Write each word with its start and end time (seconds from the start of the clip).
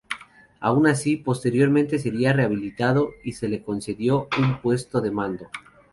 Aun 0.61 0.87
así, 0.87 1.15
posteriormente 1.15 1.99
sería 1.99 2.33
rehabilitado 2.33 3.11
y 3.23 3.33
se 3.33 3.47
le 3.47 3.61
concedió 3.61 4.29
un 4.39 4.59
puesto 4.59 4.99
de 4.99 5.11
mando. 5.11 5.47